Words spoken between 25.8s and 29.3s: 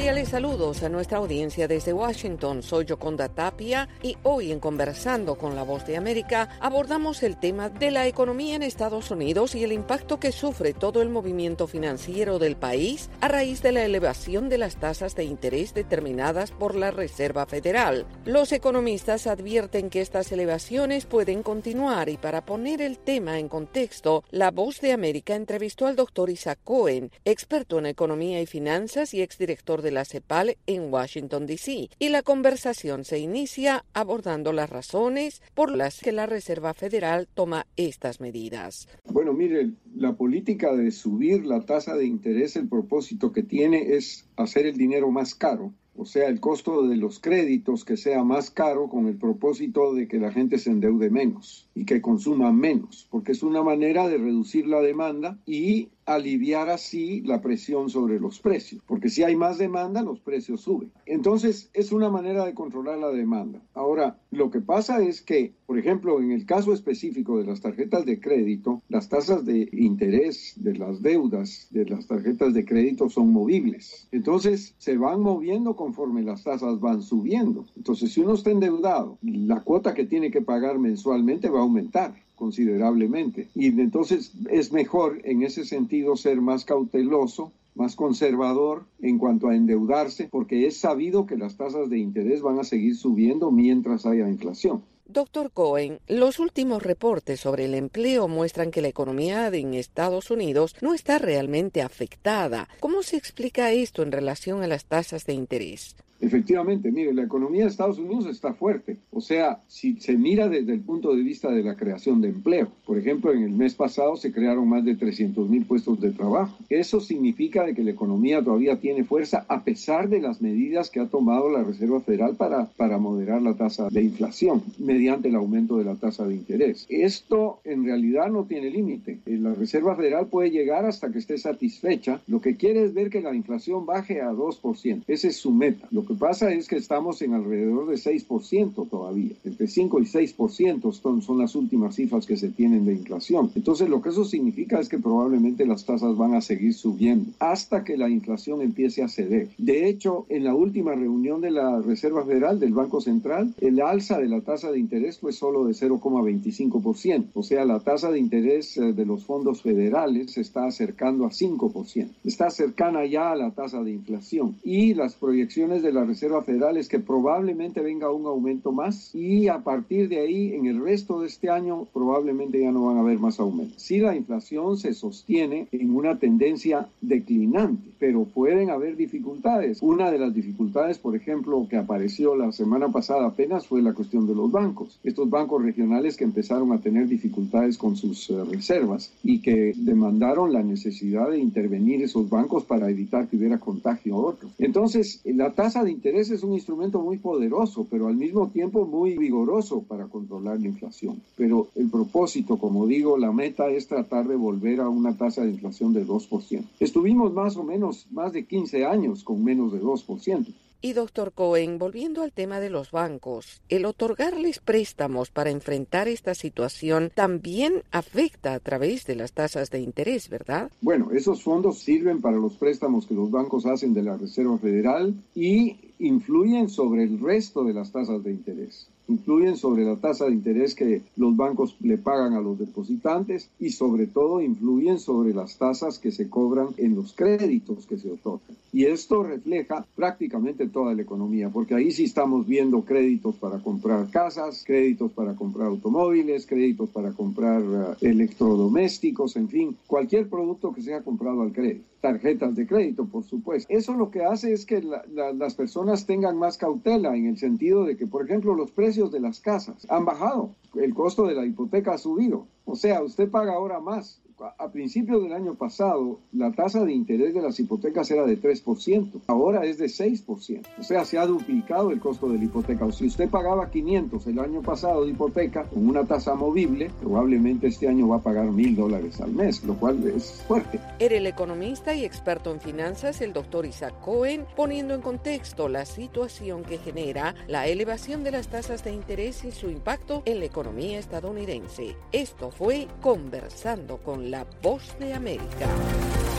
al doctor Isaac Cohen, experto en economía y finanzas y